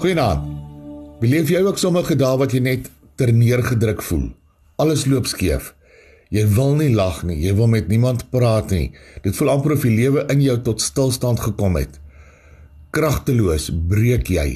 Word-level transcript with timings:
Goeienaand. 0.00 0.44
Beleef 1.20 1.50
jy 1.52 1.58
ook 1.60 1.76
sommige 1.76 2.14
dae 2.16 2.36
wat 2.40 2.54
jy 2.56 2.60
net 2.64 2.86
terneergedruk 3.20 4.00
voel? 4.00 4.30
Alles 4.80 5.02
loop 5.04 5.26
skeef. 5.28 5.74
Jy 6.32 6.46
wil 6.54 6.70
nie 6.78 6.86
lag 6.94 7.18
nie, 7.28 7.34
jy 7.42 7.50
wil 7.58 7.66
met 7.68 7.90
niemand 7.92 8.22
praat 8.32 8.70
nie. 8.72 8.94
Dit 9.20 9.34
voel 9.36 9.50
amper 9.52 9.74
of 9.74 9.82
die 9.84 9.90
lewe 9.92 10.22
in 10.32 10.40
jou 10.40 10.54
tot 10.64 10.80
stilstand 10.80 11.42
gekom 11.44 11.76
het. 11.76 11.98
Kragteloos 12.96 13.66
breek 13.90 14.30
jy 14.32 14.46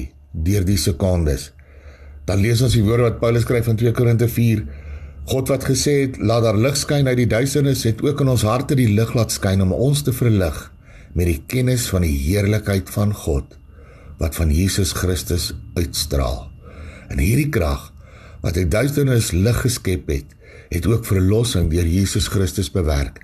deur 0.47 0.65
die 0.65 0.79
sekondes. 0.81 1.51
Dan 2.25 2.41
lees 2.41 2.63
ons 2.65 2.73
die 2.73 2.81
woorde 2.87 3.11
wat 3.11 3.19
Paulus 3.21 3.45
skryf 3.45 3.69
in 3.69 3.77
2 3.77 3.93
Korinte 3.99 4.25
4. 4.25 4.63
God 5.29 5.51
wat 5.53 5.67
gesê 5.69 5.93
het, 6.07 6.17
laat 6.17 6.47
daar 6.47 6.57
lig 6.57 6.79
skyn 6.79 7.05
uit 7.05 7.19
die 7.19 7.29
duisternis, 7.35 7.85
het 7.85 8.01
ook 8.01 8.25
in 8.25 8.33
ons 8.33 8.47
harte 8.49 8.79
die 8.81 8.89
lig 8.97 9.13
laat 9.13 9.37
skyn 9.37 9.61
om 9.61 9.77
ons 9.77 10.01
te 10.09 10.15
verlig 10.23 10.57
met 11.13 11.29
die 11.29 11.37
kennis 11.45 11.85
van 11.93 12.01
die 12.01 12.17
heerlikheid 12.23 12.89
van 12.97 13.13
God 13.13 13.53
wat 14.17 14.35
van 14.35 14.51
Jesus 14.53 14.93
Christus 14.95 15.51
uitstraal. 15.75 16.47
En 17.11 17.19
hierdie 17.21 17.49
krag 17.49 17.91
wat 18.43 18.57
uit 18.57 18.71
duisternis 18.71 19.31
lig 19.31 19.61
geskep 19.65 20.09
het, 20.11 20.35
het 20.69 20.85
ook 20.89 21.05
verlossing 21.05 21.69
deur 21.71 21.87
Jesus 21.87 22.27
Christus 22.31 22.71
bewerk. 22.71 23.21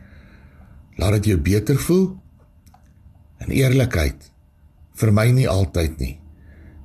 Laat 0.98 1.22
dit 1.22 1.32
jou 1.34 1.38
beter 1.41 1.80
voel. 1.80 2.09
In 3.41 3.54
eerlikheid 3.54 4.30
vir 5.02 5.13
my 5.16 5.30
nie 5.34 5.48
altyd 5.49 5.98
nie. 6.02 6.16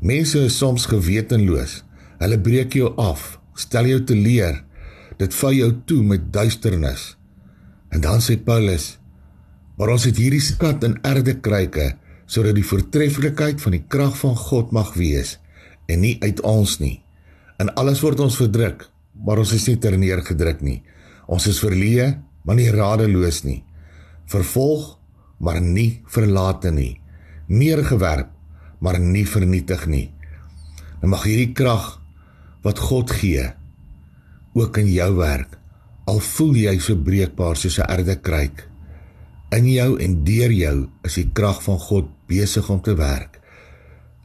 Mense 0.00 0.46
is 0.46 0.56
soms 0.56 0.86
gewetenloos. 0.88 1.82
Hulle 2.20 2.38
breek 2.40 2.76
jou 2.76 2.92
af, 3.00 3.36
stel 3.56 3.88
jou 3.90 4.00
te 4.08 4.16
leer. 4.16 4.62
Dit 5.20 5.34
val 5.36 5.56
jou 5.56 5.70
toe 5.88 6.02
met 6.04 6.30
duisternis. 6.32 7.14
En 7.92 8.00
dan 8.04 8.20
sê 8.20 8.36
Paulus: 8.36 8.98
"Maar 9.76 9.88
ons 9.88 10.04
het 10.04 10.16
hierdie 10.16 10.40
skat 10.40 10.84
in 10.84 10.98
erdekruike 11.02 11.96
sodat 12.26 12.56
die 12.58 12.66
voortreffelikheid 12.66 13.60
van 13.62 13.76
die 13.76 13.84
krag 13.88 14.16
van 14.18 14.36
God 14.36 14.72
mag 14.74 14.94
wees 14.98 15.36
en 15.86 16.02
nie 16.02 16.16
uit 16.22 16.42
ons 16.42 16.78
nie. 16.82 17.00
In 17.62 17.70
alles 17.78 18.02
word 18.04 18.20
ons 18.20 18.36
verdruk, 18.36 18.88
maar 19.24 19.40
ons 19.40 19.52
is 19.56 19.66
nie 19.70 19.78
terneergedruk 19.80 20.60
nie. 20.66 20.82
Ons 21.30 21.46
is 21.50 21.60
verleë, 21.62 22.10
maar 22.44 22.58
nie 22.58 22.70
radeloos 22.70 23.42
nie. 23.46 23.62
Vervolg, 24.30 24.96
maar 25.38 25.60
nie 25.62 26.02
verlate 26.10 26.72
nie. 26.74 26.98
Neergewerp, 27.46 28.30
maar 28.82 28.98
nie 29.00 29.24
vernietig 29.26 29.86
nie. 29.86 30.08
En 31.02 31.12
mag 31.14 31.24
hierdie 31.28 31.54
krag 31.54 31.96
wat 32.66 32.82
God 32.82 33.12
gee 33.14 33.46
ook 34.56 34.78
in 34.80 34.90
jou 34.90 35.10
werk. 35.18 35.58
Al 36.06 36.20
voel 36.22 36.54
jy 36.58 36.76
so 36.80 36.96
breekbaar 36.96 37.56
soos 37.56 37.78
'n 37.78 37.90
erdekruik, 37.90 38.68
In 39.54 39.68
jou 39.70 39.94
en 40.02 40.14
deur 40.26 40.50
jou 40.50 40.76
is 41.06 41.16
die 41.20 41.28
krag 41.30 41.60
van 41.62 41.78
God 41.78 42.08
besig 42.26 42.66
om 42.72 42.80
te 42.82 42.96
werk. 42.98 43.38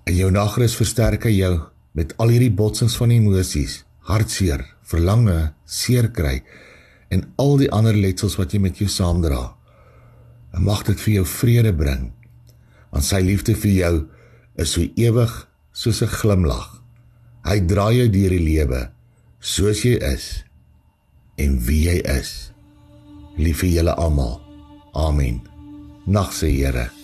In 0.09 0.15
jou 0.17 0.31
nagrus 0.33 0.73
versterk 0.73 1.27
hy 1.29 1.35
jou 1.35 1.53
met 1.93 2.15
al 2.17 2.33
hierdie 2.33 2.53
botsings 2.57 2.95
van 2.97 3.13
emosies, 3.13 3.83
hartseer, 4.09 4.63
verlange, 4.81 5.53
seer 5.65 6.09
kry 6.09 6.39
en 7.13 7.27
al 7.37 7.59
die 7.61 7.69
ander 7.69 7.93
letsels 7.93 8.39
wat 8.39 8.55
jy 8.55 8.63
met 8.63 8.81
jou 8.81 8.89
saamdra. 8.89 9.43
En 10.57 10.65
mag 10.65 10.81
dit 10.89 10.97
vir 11.05 11.19
jou 11.19 11.25
vrede 11.37 11.75
bring. 11.77 12.09
Want 12.89 13.05
sy 13.05 13.21
liefde 13.21 13.53
vir 13.53 13.71
jou 13.77 13.95
is 14.57 14.73
so 14.73 14.81
ewig 14.97 15.35
soos 15.71 16.01
'n 16.01 16.17
glimlag. 16.17 16.81
Hy 17.45 17.59
dra 17.59 17.91
jou 17.91 18.09
deur 18.09 18.29
die 18.29 18.45
lewe 18.45 18.89
soos 19.39 19.81
jy 19.85 19.97
is 19.97 20.43
en 21.37 21.59
wie 21.65 21.89
jy 21.89 21.97
is. 22.05 22.51
Lief 23.37 23.61
vir 23.63 23.69
julle 23.69 23.95
almal. 23.97 24.50
Amen. 24.93 25.41
Nag 26.05 26.33
se 26.33 26.47
Here. 26.47 27.00